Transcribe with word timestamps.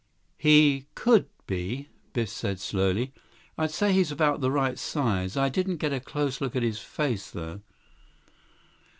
"He 0.39 0.87
could 0.95 1.27
be," 1.45 1.89
Biff 2.13 2.29
said 2.29 2.59
slowly. 2.59 3.13
"I'd 3.55 3.69
say 3.69 3.93
he's 3.93 4.11
about 4.11 4.41
the 4.41 4.49
right 4.49 4.79
size. 4.79 5.37
I 5.37 5.47
didn't 5.47 5.77
get 5.77 5.93
a 5.93 5.99
close 5.99 6.41
look 6.41 6.55
at 6.55 6.63
his 6.63 6.79
face, 6.79 7.29
though." 7.29 7.61